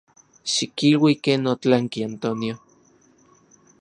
[0.53, 2.55] Xikilui ken otlanki Antonio.